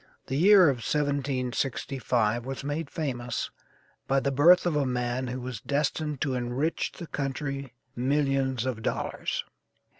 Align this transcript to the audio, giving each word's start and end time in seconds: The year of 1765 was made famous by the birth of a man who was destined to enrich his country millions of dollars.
The 0.25 0.35
year 0.35 0.63
of 0.67 0.77
1765 0.77 2.43
was 2.43 2.63
made 2.63 2.89
famous 2.89 3.51
by 4.07 4.19
the 4.19 4.31
birth 4.31 4.65
of 4.65 4.75
a 4.75 4.83
man 4.83 5.27
who 5.27 5.39
was 5.39 5.61
destined 5.61 6.21
to 6.21 6.33
enrich 6.33 6.91
his 6.97 7.07
country 7.09 7.75
millions 7.95 8.65
of 8.65 8.81
dollars. 8.81 9.45